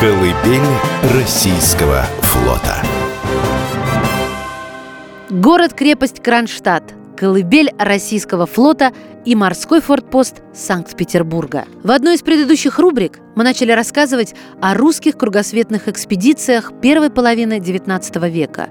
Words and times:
Колыбель 0.00 0.60
российского 1.12 2.04
флота 2.20 2.76
Город-крепость 5.28 6.22
Кронштадт 6.22 6.94
колыбель 7.16 7.72
российского 7.76 8.46
флота 8.46 8.92
и 9.24 9.34
морской 9.34 9.80
фортпост 9.80 10.36
Санкт-Петербурга. 10.54 11.64
В 11.82 11.90
одной 11.90 12.14
из 12.14 12.22
предыдущих 12.22 12.78
рубрик 12.78 13.18
мы 13.34 13.42
начали 13.42 13.72
рассказывать 13.72 14.36
о 14.60 14.74
русских 14.74 15.18
кругосветных 15.18 15.88
экспедициях 15.88 16.72
первой 16.80 17.10
половины 17.10 17.58
XIX 17.58 18.30
века. 18.30 18.68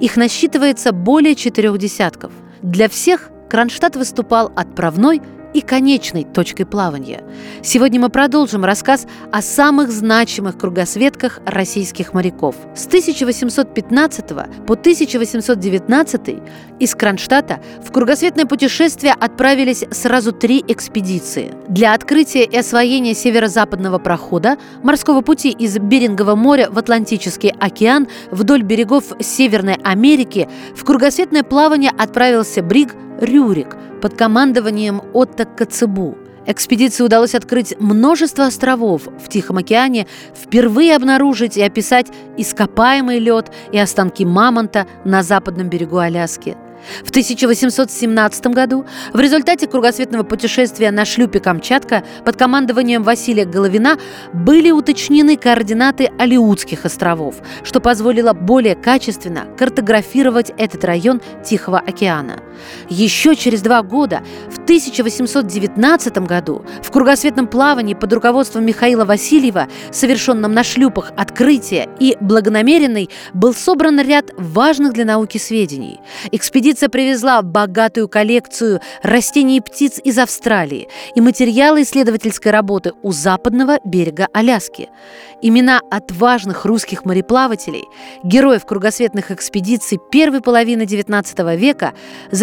Их 0.00 0.16
насчитывается 0.16 0.90
более 0.90 1.36
четырех 1.36 1.78
десятков. 1.78 2.32
Для 2.62 2.88
всех 2.88 3.30
Кронштадт 3.48 3.94
выступал 3.94 4.50
отправной 4.56 5.22
и 5.54 5.60
конечной 5.60 6.24
точкой 6.24 6.64
плавания. 6.64 7.22
Сегодня 7.62 8.00
мы 8.00 8.10
продолжим 8.10 8.64
рассказ 8.64 9.06
о 9.32 9.40
самых 9.40 9.90
значимых 9.90 10.58
кругосветках 10.58 11.40
российских 11.46 12.12
моряков. 12.12 12.56
С 12.74 12.86
1815 12.86 14.26
по 14.66 14.74
1819 14.74 16.42
из 16.80 16.94
Кронштадта 16.94 17.60
в 17.82 17.92
кругосветное 17.92 18.46
путешествие 18.46 19.14
отправились 19.18 19.84
сразу 19.92 20.32
три 20.32 20.62
экспедиции. 20.66 21.54
Для 21.68 21.94
открытия 21.94 22.44
и 22.44 22.56
освоения 22.58 23.14
северо-западного 23.14 23.98
прохода 23.98 24.58
морского 24.82 25.20
пути 25.20 25.50
из 25.50 25.78
Берингового 25.78 26.34
моря 26.34 26.68
в 26.68 26.78
Атлантический 26.78 27.54
океан 27.60 28.08
вдоль 28.32 28.62
берегов 28.62 29.04
Северной 29.20 29.76
Америки 29.84 30.48
в 30.74 30.84
кругосветное 30.84 31.44
плавание 31.44 31.92
отправился 31.96 32.60
бриг 32.60 32.96
«Рюрик», 33.20 33.76
под 34.04 34.18
командованием 34.18 35.00
Отто 35.14 35.46
Коцебу. 35.46 36.18
Экспедиции 36.46 37.02
удалось 37.02 37.34
открыть 37.34 37.74
множество 37.80 38.44
островов 38.44 39.06
в 39.06 39.30
Тихом 39.30 39.56
океане, 39.56 40.06
впервые 40.34 40.94
обнаружить 40.94 41.56
и 41.56 41.62
описать 41.62 42.08
ископаемый 42.36 43.18
лед 43.18 43.50
и 43.72 43.78
останки 43.78 44.24
мамонта 44.24 44.86
на 45.06 45.22
западном 45.22 45.70
берегу 45.70 45.96
Аляски– 45.96 46.56
в 47.04 47.10
1817 47.10 48.46
году 48.48 48.84
в 49.12 49.20
результате 49.20 49.66
кругосветного 49.66 50.22
путешествия 50.22 50.90
на 50.90 51.04
шлюпе 51.04 51.40
«Камчатка» 51.40 52.04
под 52.24 52.36
командованием 52.36 53.02
Василия 53.02 53.44
Головина 53.44 53.98
были 54.32 54.70
уточнены 54.70 55.36
координаты 55.36 56.10
Алиутских 56.18 56.84
островов, 56.84 57.36
что 57.62 57.80
позволило 57.80 58.32
более 58.32 58.74
качественно 58.74 59.46
картографировать 59.58 60.52
этот 60.56 60.84
район 60.84 61.20
Тихого 61.44 61.78
океана. 61.78 62.40
Еще 62.88 63.36
через 63.36 63.62
два 63.62 63.82
года, 63.82 64.22
в 64.50 64.58
1819 64.62 66.18
году, 66.18 66.64
в 66.82 66.90
кругосветном 66.90 67.46
плавании 67.46 67.94
под 67.94 68.12
руководством 68.12 68.64
Михаила 68.64 69.04
Васильева, 69.04 69.68
совершенном 69.90 70.52
на 70.52 70.64
шлюпах 70.64 71.12
«Открытие» 71.16 71.88
и 72.00 72.16
«Благонамеренный», 72.20 73.10
был 73.32 73.54
собран 73.54 74.00
ряд 74.00 74.30
важных 74.36 74.92
для 74.92 75.04
науки 75.04 75.38
сведений. 75.38 76.00
Экспедиция 76.32 76.88
привезла 76.88 77.42
богатую 77.42 78.08
коллекцию 78.08 78.80
растений 79.02 79.58
и 79.58 79.60
птиц 79.60 80.00
из 80.02 80.18
Австралии 80.18 80.88
и 81.14 81.20
материалы 81.20 81.82
исследовательской 81.82 82.52
работы 82.52 82.92
у 83.02 83.12
западного 83.12 83.78
берега 83.84 84.28
Аляски. 84.32 84.88
Имена 85.42 85.80
отважных 85.90 86.64
русских 86.64 87.04
мореплавателей, 87.04 87.84
героев 88.22 88.64
кругосветных 88.64 89.30
экспедиций 89.30 89.98
первой 90.10 90.40
половины 90.40 90.82
XIX 90.82 91.56
века 91.56 91.92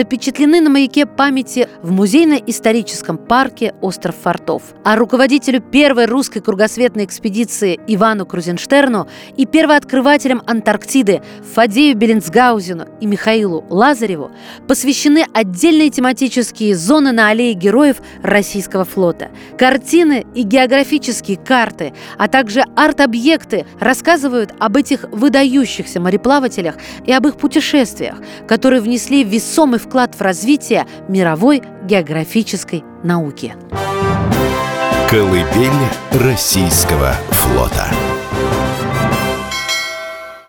запечатлены 0.01 0.61
на 0.61 0.71
маяке 0.71 1.05
памяти 1.05 1.67
в 1.83 1.91
музейно-историческом 1.91 3.19
парке 3.19 3.75
«Остров 3.81 4.15
фортов». 4.15 4.63
А 4.83 4.95
руководителю 4.95 5.61
первой 5.61 6.07
русской 6.07 6.39
кругосветной 6.39 7.05
экспедиции 7.05 7.79
Ивану 7.85 8.25
Крузенштерну 8.25 9.07
и 9.37 9.45
первооткрывателям 9.45 10.41
Антарктиды 10.47 11.21
Фадею 11.53 11.95
Беллинсгаузену 11.95 12.87
и 12.99 13.05
Михаилу 13.05 13.63
Лазареву 13.69 14.31
посвящены 14.67 15.23
отдельные 15.35 15.91
тематические 15.91 16.75
зоны 16.75 17.11
на 17.11 17.27
аллее 17.27 17.53
героев 17.53 17.97
российского 18.23 18.85
флота. 18.85 19.29
Картины 19.55 20.25
и 20.33 20.41
географические 20.41 21.37
карты, 21.37 21.93
а 22.17 22.27
также 22.27 22.63
арт-объекты 22.75 23.67
рассказывают 23.79 24.51
об 24.57 24.77
этих 24.77 25.03
выдающихся 25.11 25.99
мореплавателях 25.99 26.77
и 27.05 27.13
об 27.13 27.27
их 27.27 27.35
путешествиях, 27.35 28.15
которые 28.47 28.81
внесли 28.81 29.23
весомый 29.23 29.77
вклад 29.91 30.15
в 30.15 30.21
развитие 30.21 30.87
мировой 31.09 31.61
географической 31.83 32.81
науки. 33.03 33.55
Колыбель 35.09 35.69
российского 36.13 37.11
флота. 37.31 37.87